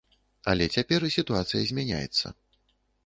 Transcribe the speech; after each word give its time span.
Але 0.53 0.65
цяпер 0.77 1.05
сітуацыя 1.17 1.61
змяняецца. 1.73 2.25